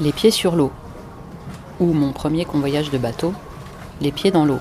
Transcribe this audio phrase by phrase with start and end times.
[0.00, 0.72] Les pieds sur l'eau.
[1.78, 3.32] Ou mon premier convoyage de bateau,
[4.00, 4.58] les pieds dans l'eau.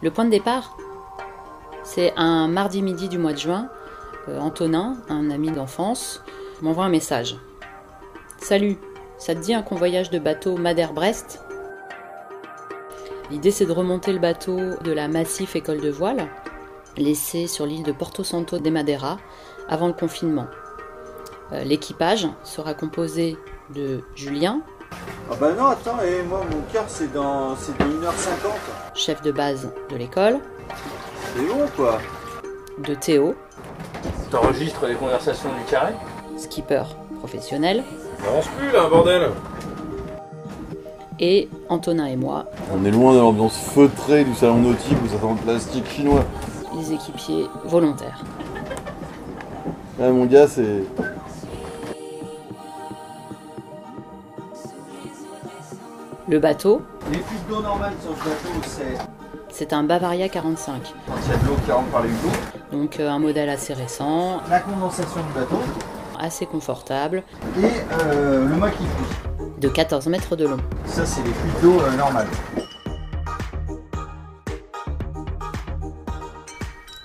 [0.00, 0.76] Le point de départ,
[1.82, 3.68] c'est un mardi midi du mois de juin.
[4.28, 6.22] Euh, Antonin, un ami d'enfance,
[6.60, 7.36] m'envoie un message.
[8.38, 8.78] Salut,
[9.18, 11.40] ça te dit un convoyage de bateau Madère-Brest?
[13.32, 16.28] L'idée c'est de remonter le bateau de la Massif École de Voile,
[16.96, 19.18] laissé sur l'île de Porto Santo de Madeira
[19.68, 20.46] avant le confinement.
[21.52, 23.36] Euh, L'équipage sera composé
[23.74, 24.60] de Julien,
[25.30, 28.94] Ah bah non, attends, et moi mon cœur c'est dans, c'est dans 1h50.
[28.94, 30.38] chef de base de l'école,
[31.34, 31.98] C'est bon quoi.
[32.78, 33.34] de Théo,
[34.30, 35.92] T'enregistres les conversations du carré?
[36.38, 36.82] Skipper
[37.18, 37.82] professionnel,
[38.26, 39.30] Avance plus là, bordel
[41.20, 45.14] et Antonin et moi, On est loin de l'ambiance feutrée du salon nautique où ça
[45.20, 46.24] sent le plastique chinois.
[46.76, 48.22] les équipiers volontaires.
[49.98, 50.82] Ouais, mon gars, c'est.
[56.28, 58.98] Le bateau, Les fuites d'eau normales sur ce bateau, c'est
[59.54, 62.30] c'est un Bavaria 45, quand il y a de l'eau qui rentre par les hublots.
[62.72, 65.58] donc euh, un modèle assez récent, La condensation du bateau
[66.18, 67.22] assez confortable,
[67.60, 67.64] et
[68.06, 69.46] euh, le mât qui fuit.
[69.60, 70.56] de 14 mètres de long.
[70.86, 72.28] Ça c'est les fuites d'eau euh, normales.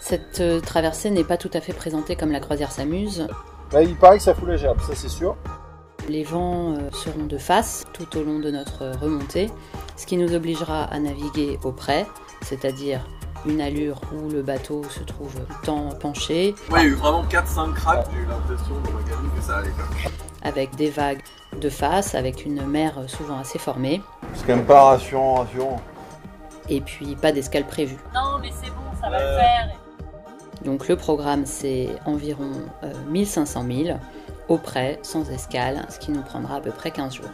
[0.07, 3.27] Cette euh, traversée n'est pas tout à fait présentée comme la croisière s'amuse.
[3.73, 5.35] Bah, il paraît que ça fout la gerbe, ça c'est sûr.
[6.07, 9.51] Les vents euh, seront de face tout au long de notre euh, remontée,
[9.97, 12.05] ce qui nous obligera à naviguer au près,
[12.41, 13.05] c'est-à-dire
[13.45, 16.89] une allure où le bateau se trouve tout le temps penché, Ouais, il y a
[16.91, 19.73] eu vraiment 4-5 cracks, j'ai eu l'impression de Magali que ça allait
[20.41, 21.21] avec des vagues
[21.59, 24.01] de face, avec une mer souvent assez formée,
[24.35, 25.81] C'est quand même pas rassurant, rassurant.
[26.69, 27.97] et puis pas d'escale prévue.
[28.15, 29.86] Non, mais c'est bon, ça va le faire.
[30.63, 32.51] Donc le programme c'est environ
[32.83, 33.99] euh, 1500 milles,
[34.47, 37.25] au près, sans escale, ce qui nous prendra à peu près 15 jours.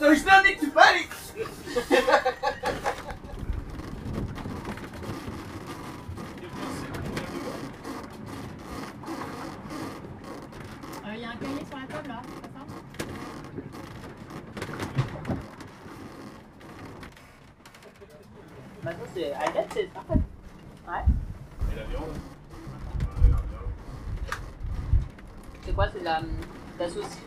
[0.00, 0.06] Il
[11.22, 12.48] y a un cahier sur la table là, c'est ça
[18.84, 20.17] Maintenant, c'est à date, c'est parfait.
[26.18, 26.24] C'est
[26.78, 27.18] C'est la, la saucisse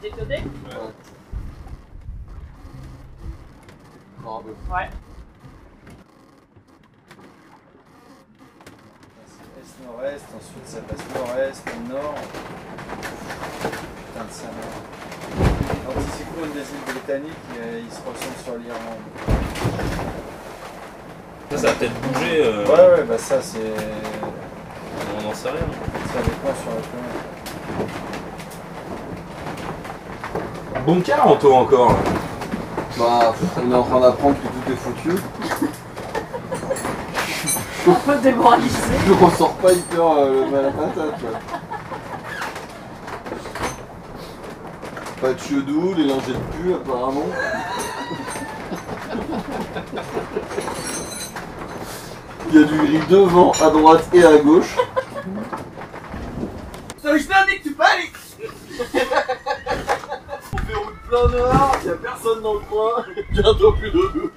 [4.70, 4.90] Ouais.
[9.62, 12.16] Est-nord-est, ensuite ça passe nord-est, nord.
[13.62, 14.78] Putain de sa mère.
[15.88, 19.04] L'anticyclone des îles britanniques, il, il se ressent sur l'Irlande.
[21.52, 23.60] Ça, ça a peut-être bougé, euh, Ouais, ouais, bah ça c'est.
[25.18, 25.60] on n'en sait rien.
[26.14, 27.41] Ça dépend sur la chemin.
[30.86, 31.90] Bon quart, Anto, encore.
[31.90, 31.96] là.
[32.98, 35.12] Bah, on est en train d'apprendre que tout est foutu.
[37.88, 38.78] Un peu démoralisé.
[39.08, 41.20] Je ressors pas hyper euh, le mal à la patate.
[45.22, 47.26] Pas de cheveux doux, les lingettes puent apparemment.
[52.50, 54.76] Il y a du gris devant, à droite et à gauche.
[60.54, 64.08] On fait route plein dehors, il y a personne dans le coin, bientôt plus d'eau
[64.10, 64.32] douce.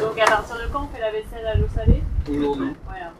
[0.00, 2.74] Donc, à partir de quand on fait la vaisselle à l'eau salée Aujourd'hui.
[2.84, 3.12] Voilà.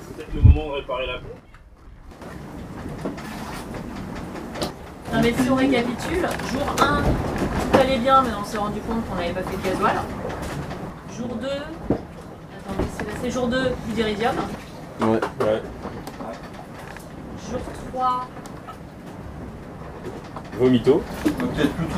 [0.00, 1.30] C'est peut-être le moment de réparer la pompe.
[5.12, 9.04] Non, mais si on récapitule, jour 1, tout allait bien, mais on s'est rendu compte
[9.08, 10.00] qu'on n'avait pas fait de gasoil.
[11.16, 12.88] Jour 2, attendez,
[13.20, 14.36] c'est jour 2 du d'Iridium.
[15.00, 15.08] Ouais.
[15.08, 15.62] Ouais.
[17.50, 17.60] Jour
[17.92, 18.28] 3,
[20.62, 21.02] Vomito.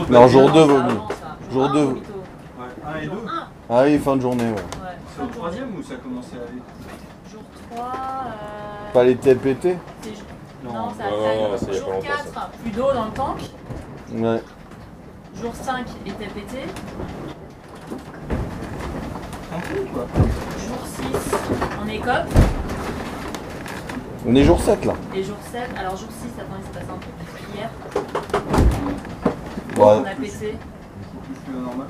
[0.09, 0.91] Non, jour non, 2 ça vomi.
[0.93, 1.37] avance, ça.
[1.53, 1.85] Jour un, deux.
[1.85, 2.13] vomito.
[2.59, 3.11] Ouais, un et deux.
[3.11, 4.51] Jour 1, Ah oui, fin de journée, ouais.
[4.53, 4.97] ouais.
[5.15, 6.63] C'est au troisième ou ça commençait à aller
[7.31, 8.93] Jour 3, euh...
[8.95, 10.11] Pas les TPT c'est-
[10.65, 10.73] Non.
[10.73, 13.37] Non, ça a Jour longtemps, 4, plus d'eau dans le tank.
[14.15, 14.43] Ouais.
[15.43, 16.59] Jour 5, était pété.
[19.51, 20.07] Tranquille quoi?
[20.67, 21.37] Jour 6,
[21.85, 22.29] on écope.
[24.27, 24.95] On est jour 7 là.
[25.15, 27.71] Et jour 7, alors jour 6, attendez, c'est passé un truc hier.
[29.77, 29.83] Ouais.
[29.85, 30.57] On a pété.
[31.25, 31.87] Plus fluide normal.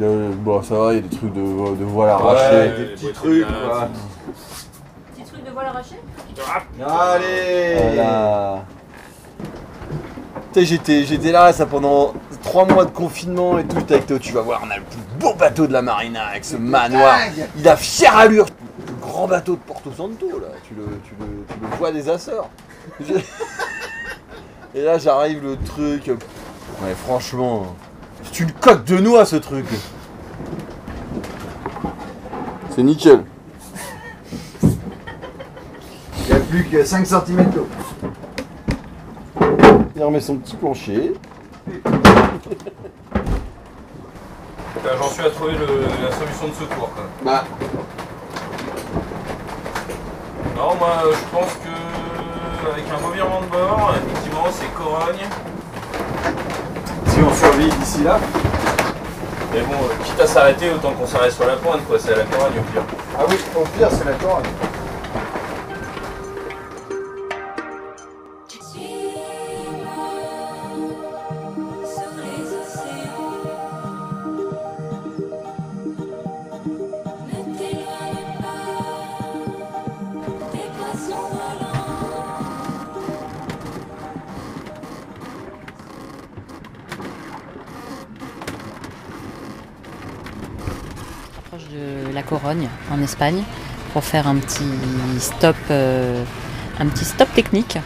[0.00, 2.56] Euh, bon, ça va, il y a des trucs de, de voile arrachées.
[2.56, 3.88] Ouais, des petits trucs, quoi.
[5.14, 5.96] Petit truc de voile arraché
[6.88, 8.64] Allez Voilà.
[10.56, 13.76] J'étais, j'étais là, ça pendant 3 mois de confinement et tout.
[13.78, 16.24] J'étais avec toi, tu vas voir, on a le plus beau bateau de la marina
[16.26, 17.18] avec ce manoir.
[17.56, 18.46] Il a fière allure,
[19.20, 20.48] grand grand bateau de Porto Santo, là.
[20.66, 22.48] Tu le, tu le, tu le vois des Açores.
[24.74, 26.06] Et là, j'arrive le truc.
[26.08, 27.74] Ouais, franchement,
[28.24, 29.66] c'est une coque de noix ce truc.
[32.70, 33.24] C'est nickel.
[34.62, 34.68] Il
[36.26, 37.68] n'y a plus que 5 cm d'eau.
[39.96, 41.12] Il remet son petit plancher.
[44.98, 46.90] J'en suis à trouver le- la solution de secours.
[46.94, 47.04] Quoi.
[47.22, 47.44] Bah,
[50.60, 55.26] Non, moi je pense que avec un revirement de bord, effectivement c'est Corogne.
[57.06, 58.18] Si on survit d'ici là.
[59.54, 61.98] Mais bon, euh, quitte à s'arrêter, autant qu'on s'arrête sur la pointe, quoi.
[61.98, 62.82] C'est à la Corogne au pire.
[63.18, 64.44] Ah oui, au pire, c'est la Corogne.
[92.90, 93.44] En Espagne,
[93.92, 94.64] pour faire un petit
[95.20, 96.24] stop, euh,
[96.80, 97.78] un petit stop technique,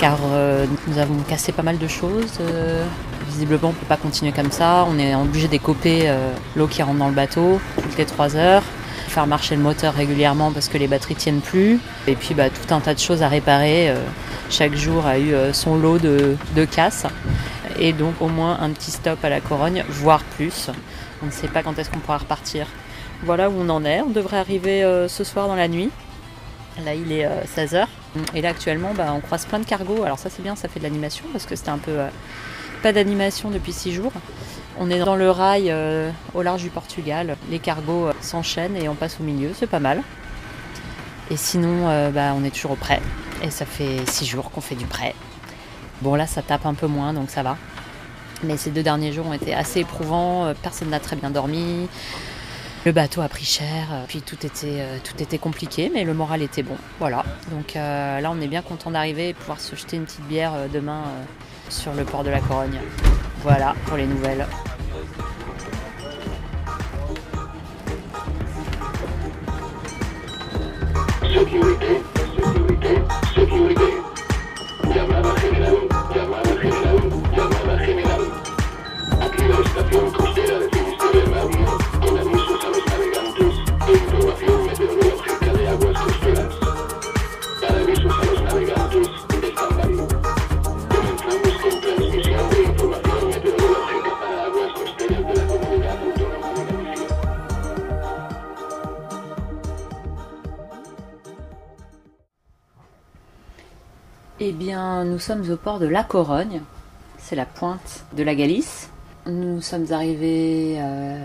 [0.00, 2.38] car euh, nous avons cassé pas mal de choses.
[2.40, 2.84] euh,
[3.26, 4.86] visiblement, on ne peut pas continuer comme ça.
[4.90, 6.12] On est obligé d'écoper
[6.56, 8.62] l'eau qui rentre dans le bateau toutes les 3 heures,
[9.08, 12.74] faire marcher le moteur régulièrement parce que les batteries tiennent plus, et puis bah, tout
[12.74, 13.94] un tas de choses à réparer.
[14.50, 17.06] chaque jour a eu son lot de, de casse,
[17.78, 20.68] et donc au moins un petit stop à la Corogne, voire plus.
[21.22, 22.66] On ne sait pas quand est-ce qu'on pourra repartir.
[23.22, 24.00] Voilà où on en est.
[24.00, 25.90] On devrait arriver euh, ce soir dans la nuit.
[26.84, 27.86] Là, il est 16h.
[28.34, 30.02] Et là, actuellement, bah, on croise plein de cargos.
[30.04, 31.92] Alors ça, c'est bien, ça fait de l'animation parce que c'était un peu...
[31.92, 32.08] euh,
[32.82, 34.12] pas d'animation depuis 6 jours.
[34.78, 37.36] On est dans le rail euh, au large du Portugal.
[37.50, 39.50] Les cargos euh, s'enchaînent et on passe au milieu.
[39.54, 40.02] C'est pas mal.
[41.30, 43.00] Et sinon, euh, bah, on est toujours au prêt.
[43.44, 45.14] Et ça fait 6 jours qu'on fait du prêt.
[46.00, 47.56] Bon, là, ça tape un peu moins, donc ça va.
[48.42, 50.46] Mais ces deux derniers jours ont été assez éprouvants.
[50.46, 51.88] Euh, Personne n'a très bien dormi.
[52.84, 56.14] Le bateau a pris cher, euh, puis tout était, euh, tout était compliqué, mais le
[56.14, 56.76] moral était bon.
[56.98, 57.24] Voilà.
[57.52, 60.52] Donc euh, là, on est bien content d'arriver et pouvoir se jeter une petite bière
[60.72, 61.02] demain
[61.68, 62.80] sur le port de la Corogne.
[63.44, 64.46] Voilà pour les nouvelles.
[105.12, 106.62] Nous sommes au port de La Corogne.
[107.18, 108.88] C'est la pointe de la Galice.
[109.26, 111.22] Nous sommes arrivés, euh,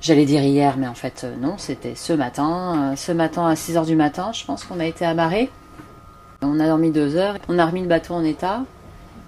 [0.00, 2.90] j'allais dire hier, mais en fait euh, non, c'était ce matin.
[2.90, 5.50] Euh, ce matin à 6h du matin, je pense qu'on a été amarrés.
[6.42, 8.64] On a dormi deux heures, on a remis le bateau en état.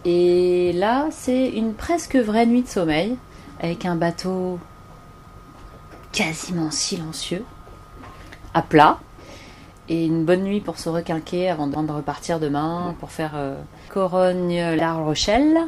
[0.04, 3.16] Et là, c'est une presque vraie nuit de sommeil,
[3.60, 4.58] avec un bateau
[6.10, 7.44] quasiment silencieux,
[8.54, 8.98] à plat,
[9.90, 13.56] et une bonne nuit pour se requinquer avant de repartir demain pour faire euh,
[13.90, 15.58] Corogne-La Rochelle.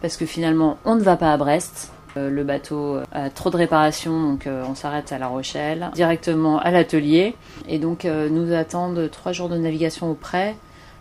[0.00, 1.92] Parce que finalement, on ne va pas à Brest.
[2.16, 6.58] Euh, le bateau a trop de réparations, donc euh, on s'arrête à La Rochelle, directement
[6.58, 7.36] à l'atelier.
[7.68, 10.56] Et donc, euh, nous attendent trois jours de navigation au près.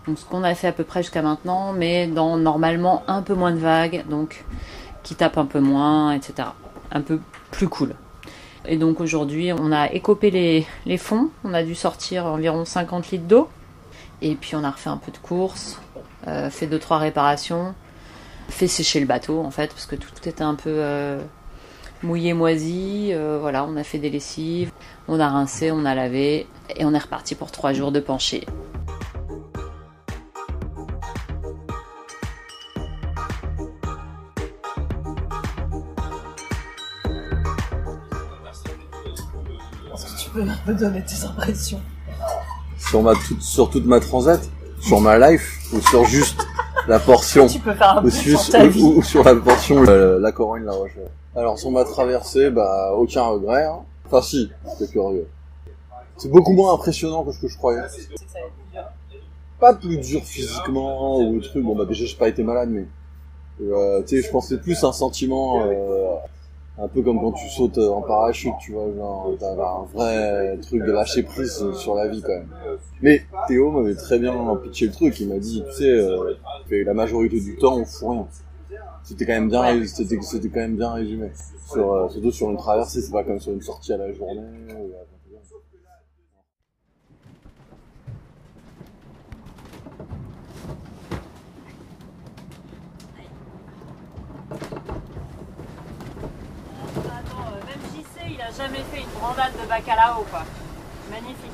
[0.06, 3.36] Donc, ce qu'on a fait à peu près jusqu'à maintenant, mais dans normalement un peu
[3.36, 4.44] moins de vagues, donc
[5.04, 6.50] qui tape un peu moins, etc.
[6.92, 7.20] Un peu
[7.52, 7.94] plus cool.
[8.68, 10.30] Et donc aujourd'hui, on a écopé
[10.86, 11.30] les, fonds.
[11.44, 13.50] On a dû sortir environ 50 litres d'eau.
[14.22, 15.80] Et puis on a refait un peu de course,
[16.28, 17.76] euh, fait deux trois réparations,
[18.50, 21.22] fait sécher le bateau en fait, parce que tout était un peu euh,
[22.02, 23.10] mouillé, moisi.
[23.12, 24.72] Euh, voilà, on a fait des lessives,
[25.08, 28.44] on a rincé, on a lavé, et on est reparti pour trois jours de pencher.
[40.28, 41.82] Tu peux me donner tes impressions.
[42.78, 44.40] sur, ma, toute- sur toute ma transat,
[44.82, 46.46] sur ma life, ou sur juste
[46.88, 48.82] la portion, Tu peux faire un ou, peu sur- sur ta vie.
[48.82, 51.10] ou- sur la portion euh, la Corogne, la Rochelle.
[51.36, 53.66] Alors sur ma traversée, bah aucun regret.
[53.66, 53.80] Hein.
[54.06, 55.28] Enfin si, quelques regrets.
[56.18, 57.82] C'est beaucoup moins impressionnant que ce que je croyais.
[59.60, 61.64] Pas plus dur physiquement ou truc.
[61.64, 62.86] Bon bah déjà j'ai pas été malade, mais
[63.62, 65.87] euh, tu sais, je pensais plus un sentiment euh,
[66.80, 70.84] Un peu comme quand tu sautes en parachute, tu vois, genre, t'as un vrai truc
[70.84, 72.50] de lâcher prise sur la vie, quand même.
[73.02, 76.36] Mais Théo m'avait très bien pitché le truc, il m'a dit, tu sais, euh,
[76.72, 78.28] la majorité du temps, on fout rien.
[79.04, 81.32] C'était quand même bien, c'était, c'était quand même bien résumé.
[81.72, 84.42] Sur, euh, surtout sur une traversée, c'est pas comme sur une sortie à la journée.
[84.78, 85.06] ou à-
[96.98, 100.44] Attends, euh, même JC, il a jamais fait une brandade de bacalao, quoi.
[101.12, 101.52] Magnifique.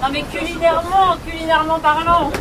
[0.00, 2.30] Non mais culinairement, culinairement parlant.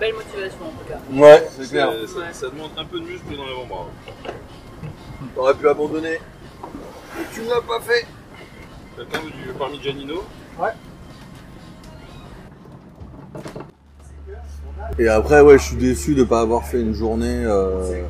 [0.00, 1.00] Belle motivation en tout cas.
[1.10, 1.92] Ouais, c'est clair.
[2.06, 3.86] Ça, ça demande un peu de muscle dans l'avant-bras.
[5.34, 6.20] T'aurais pu abandonner.
[7.16, 8.06] Mais tu ne l'as pas fait.
[8.96, 10.24] Quelqu'un veut du parmigianino
[14.98, 18.02] Et après, ouais, je suis déçu de pas avoir fait une journée euh,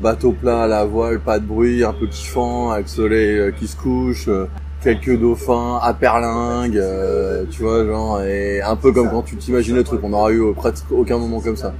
[0.00, 3.50] bateau plat à la voile, pas de bruit, un peu kiffant, avec le soleil euh,
[3.52, 4.46] qui se couche, euh,
[4.82, 9.76] quelques dauphins à perlingue, euh, tu vois, genre, et un peu comme quand tu t'imagines
[9.76, 11.72] le truc, on aura eu euh, presque aucun moment comme ça.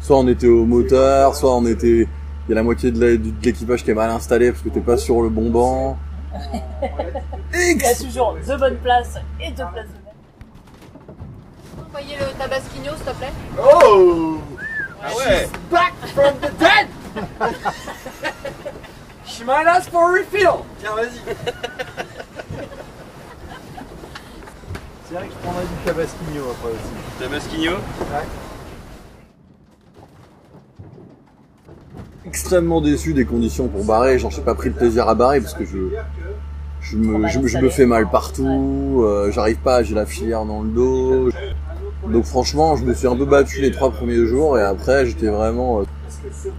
[0.00, 2.08] Soit on était au moteur, soit on était,
[2.46, 4.96] il y a la moitié de l'équipage qui est mal installé parce que t'es pas
[4.96, 5.96] sur le bon banc.
[7.54, 10.03] Il y a toujours deux bonnes places et deux places de
[11.96, 13.32] Envoyez le tabasquino s'il te plaît.
[13.62, 14.38] Oh
[15.00, 16.88] Ah ouais Back from the dead
[19.24, 21.20] She might ask for a refill Tiens, vas-y
[25.08, 27.20] C'est vrai que je prendrais du cabasquinho après aussi.
[27.20, 27.72] Tabasquino
[32.26, 34.18] extrêmement déçu des conditions pour barrer.
[34.18, 35.78] Genre, j'ai pas pris le plaisir à barrer parce que je,
[36.80, 39.02] je me, je, me- je me fais mal partout.
[39.04, 41.30] euh, J'arrive pas, j'ai la filière dans le dos.
[42.14, 45.26] Donc franchement, je me suis un peu battu les trois premiers jours et après, j'étais
[45.26, 45.80] vraiment.
[45.80, 45.84] euh,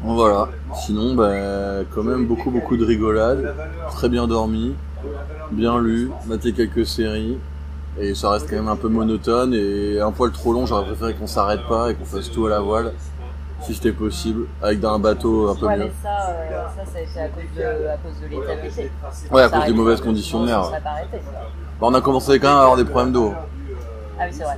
[0.04, 0.50] Voilà.
[0.76, 3.56] Sinon, ben, quand même beaucoup beaucoup de rigolade,
[3.92, 4.76] très bien dormi,
[5.52, 7.38] bien lu, maté quelques séries.
[7.98, 10.66] Et ça reste quand même un peu monotone et un poil trop long.
[10.66, 12.92] J'aurais préféré qu'on s'arrête pas et qu'on fasse tout à la voile,
[13.62, 15.84] si c'était possible, avec un bateau un peu Ouais, mieux.
[15.86, 18.92] mais ça, euh, ça, ça a été à cause de, à cause de l'état d'été.
[19.32, 20.70] Ouais, à cause des mauvaises conditions de mer.
[20.84, 23.34] Bah, on a commencé quand même à avoir des problèmes d'eau.
[24.20, 24.58] Ah oui, c'est vrai.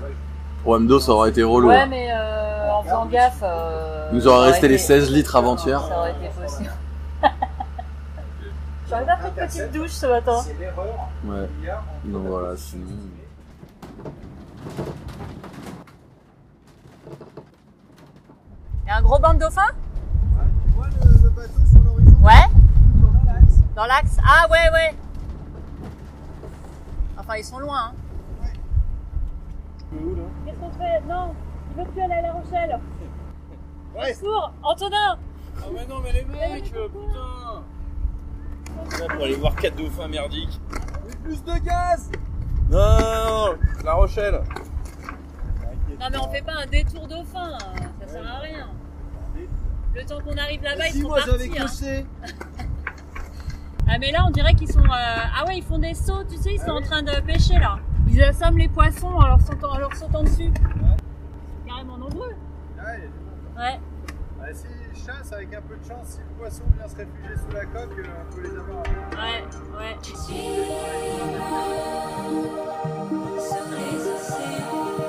[0.64, 1.70] Problème d'eau, ça aurait été relou.
[1.70, 1.88] Ouais, hein.
[1.90, 3.40] mais euh, en faisant gaffe.
[3.44, 5.82] Euh, Il nous aurait resté les été- 16 litres avant-hier.
[5.82, 6.72] Ça aurait été possible.
[8.90, 10.42] J'aurais pas pris de petite douche ce matin.
[11.26, 11.50] Ouais.
[12.06, 12.86] Donc voilà, sinon.
[18.84, 19.62] Il y a un gros banc de dauphins
[20.66, 22.48] Tu vois le, le bateau sur l'horizon Ouais.
[22.96, 24.96] Dans l'axe Dans l'axe Ah ouais, ouais.
[27.18, 27.90] Enfin, ils sont loin.
[27.90, 27.92] Hein.
[30.46, 31.02] Qu'est-ce qu'on fait?
[31.08, 31.34] Non,
[31.72, 32.80] il veut plus aller à La Rochelle.
[33.98, 34.14] Ouais.
[34.14, 35.18] Secours, Antonin
[35.58, 37.64] Ah mais non mais les mecs, putain
[39.00, 40.60] Là, pour aller voir quatre dauphins merdiques.
[41.24, 42.12] Plus de gaz
[42.70, 44.44] Non, non, non, non, La Rochelle.
[46.00, 47.58] Non mais on fait pas un détour dauphin,
[48.02, 48.68] ça sert à rien.
[49.96, 51.86] Le temps qu'on arrive là-bas, ils Si, sont moi partis.
[51.88, 52.04] hein.
[53.90, 54.84] Ah mais là on dirait qu'ils sont...
[54.84, 57.58] euh, Ah ouais, ils font des sauts, tu sais, ils sont en train de pêcher
[57.58, 57.80] là.
[58.10, 60.52] Ils assomment les poissons en leur sautant, en leur sautant dessus.
[61.68, 62.34] Carrément nombreux.
[62.78, 63.10] Ouais,
[63.58, 63.80] Ouais.
[64.40, 64.68] ouais, si
[65.06, 67.98] chasse avec un peu de chance, si le poisson vient se réfugier sous la coque,
[68.00, 68.84] euh, on peut les avoir.
[68.84, 69.44] Ouais,
[69.78, 69.98] ouais.
[73.40, 75.07] Sur les océans.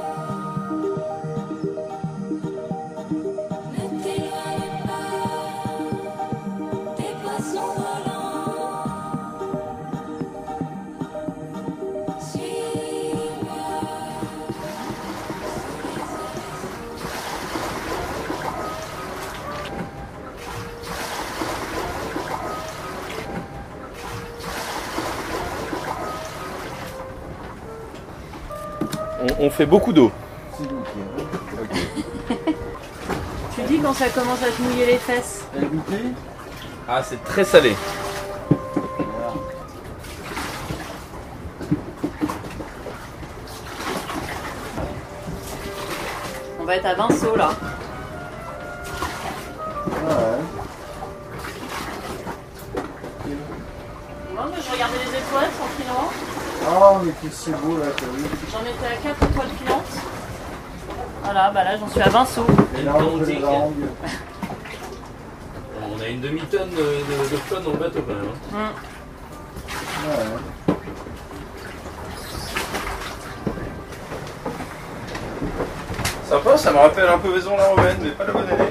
[29.20, 30.12] On, on fait beaucoup d'eau.
[33.54, 35.44] Tu dis quand ça commence à te mouiller les fesses.
[36.88, 37.74] Ah, c'est très salé.
[46.60, 47.50] On va être à 20 sauts là.
[56.70, 59.82] Oh, mais que c'est beau là, t'as vu J'en étais à 4 étoiles filantes.
[61.24, 62.46] Voilà, bah là j'en suis à 20 sauts.
[62.78, 63.74] Et la langue, la langue.
[65.96, 68.30] On a une demi-tonne de, de, de flotte dans le bateau quand même.
[68.54, 68.72] hein.
[70.06, 70.24] Ouais.
[76.28, 78.70] Sympa ça me rappelle un peu Maison la Romaine, mais pas la bonne année.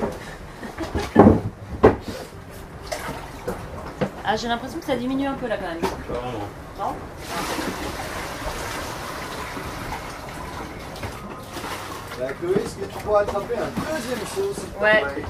[4.23, 5.79] Ah, j'ai l'impression que ça diminue un peu là quand même.
[5.79, 6.47] Pas vraiment.
[6.77, 6.93] Non
[12.19, 15.01] La Chloé, est-ce que tu pourras attraper un deuxième saut s'il te Ouais.
[15.13, 15.23] plaît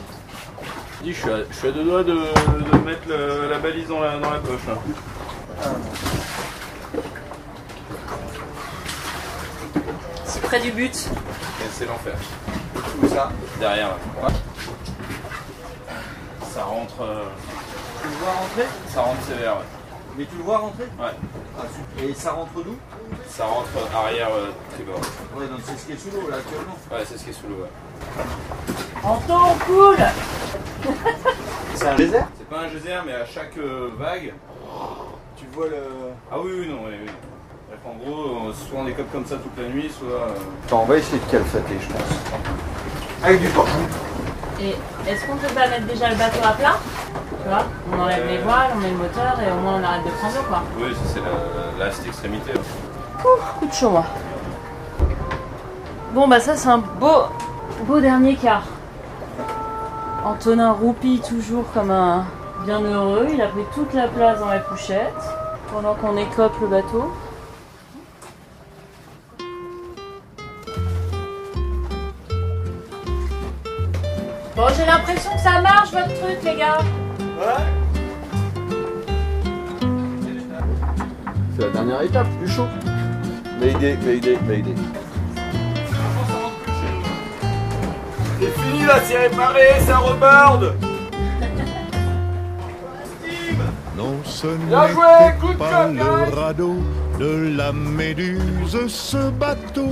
[1.03, 3.87] Dis, je suis à, je suis à deux doigts de, de mettre le- la balise
[3.87, 4.65] dans la, dans la poche.
[4.67, 4.75] Là.
[10.25, 10.95] C'est près du but.
[10.95, 12.15] Et c'est l'enfer.
[13.01, 13.31] Où ça?
[13.59, 14.27] Derrière là.
[16.53, 17.01] Ça rentre.
[17.01, 17.23] euh,
[18.01, 18.65] Tu le vois rentrer?
[18.87, 19.76] ça rentre sévère, ouais.
[20.17, 21.11] Mais tu le vois rentrer Ouais.
[21.59, 21.63] Ah.
[22.03, 22.75] Et ça rentre d'où
[23.27, 24.99] Ça rentre arrière euh, tribord.
[25.35, 26.75] Ouais, donc c'est ce qui est sous l'eau là actuellement.
[26.91, 27.63] Ouais, c'est ce qui est sous l'eau.
[27.63, 28.23] Ouais.
[29.03, 29.97] Anton, cool
[31.75, 34.33] C'est un désert C'est pas un geyser, mais à chaque euh, vague.
[35.35, 35.77] Tu vois le.
[36.31, 37.11] Ah oui, oui, non, oui, oui.
[37.67, 40.07] Bref, en gros, euh, soit on décope comme ça toute la nuit, soit.
[40.09, 43.23] euh, Attends, on va essayer de calfater, je pense.
[43.23, 43.77] Avec du torchon.
[44.59, 44.69] Et
[45.09, 46.77] est-ce qu'on peut pas mettre déjà le bateau à plat?
[47.47, 47.63] Tu vois
[47.93, 50.35] On enlève les voiles, on met le moteur et au moins on arrête de prendre
[50.35, 50.63] l'eau quoi.
[50.77, 52.51] Oui, ça, c'est la, la cette extrémité.
[52.51, 53.23] ouais.
[53.59, 54.03] Coup de chaud moi.
[56.13, 57.23] Bon bah ça c'est un beau,
[57.85, 58.63] beau dernier quart.
[60.25, 62.25] Antonin roupille toujours comme un
[62.65, 63.27] bienheureux.
[63.33, 65.13] Il a pris toute la place dans la couchette
[65.71, 67.13] pendant qu'on écope le bateau.
[74.53, 76.79] Bon j'ai l'impression que ça marche votre truc les gars.
[81.55, 82.67] C'est la dernière étape, du chaud.
[83.59, 84.73] Mayday, mayday, mayday.
[88.39, 90.75] C'est fini là, c'est réparé, ça reborde
[93.97, 96.75] Non, ce n'était de pas le radeau
[97.19, 99.89] de la méduse, ce bateau,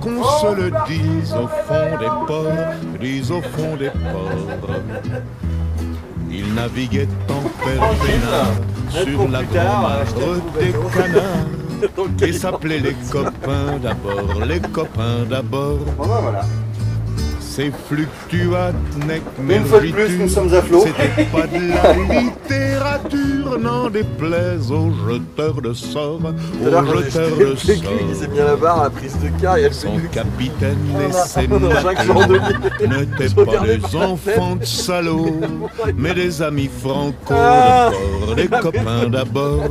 [0.00, 4.70] qu'on Oh, se le dise au fond des ports, dise au fond des ports.
[6.30, 10.04] Il naviguait en pèlerinage sur la grand-mare
[10.58, 15.78] des canards et s'appelait les copains d'abord, les copains d'abord.
[15.96, 16.44] Voilà.
[17.58, 18.70] C'est fluctuat
[19.08, 20.84] nec Une fois de plus, nous sommes à flot.
[20.86, 27.58] C'était pas de la littérature, n'en déplaise aux jeteurs de sorts, aux jeteurs de Il
[27.58, 28.40] s'est sorts.
[28.40, 32.38] à la barre à la prise de Son capitaine et ses matelots
[32.80, 35.40] n'étaient pas des enfants de salauds,
[35.96, 37.90] mais des amis franco Ah.
[38.36, 39.64] des copains d'abord.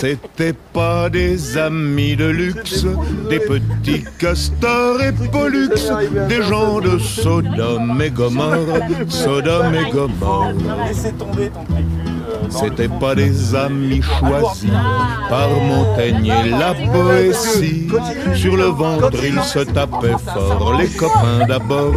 [0.00, 2.86] C'était pas des amis de luxe,
[3.28, 5.68] des petits castors et pollux,
[6.26, 10.54] des gens de Sodome et Gomorre, Sodome et Gomorre.
[12.50, 14.70] Euh, C'était pas des amis choisis
[15.28, 17.88] par Montaigne et la Boétie.
[18.34, 21.94] Sur le ventre, ils se tapaient fort, les copains d'abord.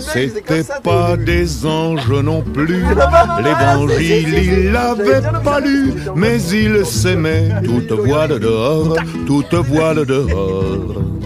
[0.00, 2.84] C'était pas des anges non plus.
[3.44, 7.50] L'évangile, il l'avait pas lu, mais il s'aimait.
[7.64, 11.19] Toute voile dehors, toute voile dehors.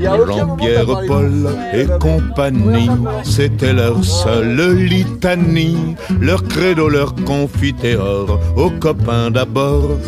[0.00, 2.90] Jean-Pierre, Paul et compagnie,
[3.24, 9.98] c'était leur seule litanie, leur credo, leur confiteor, aux copains d'abord.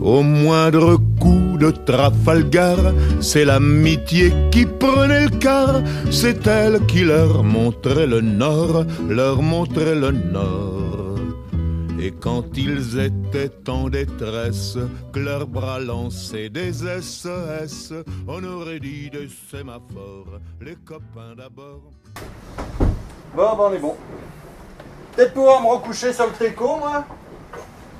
[0.00, 2.78] Au moindre coup de Trafalgar,
[3.20, 9.96] c'est l'amitié qui prenait le quart, c'est elle qui leur montrait le nord, leur montrait
[9.96, 10.87] le nord.
[12.00, 14.78] Et quand ils étaient en détresse,
[15.12, 17.92] que leurs bras lançaient des SES,
[18.28, 21.82] on aurait dit des sémaphores, les copains d'abord.
[23.34, 23.96] Bon, bah on est bon.
[25.16, 27.04] Peut-être pouvoir me recoucher sur le tréco, moi?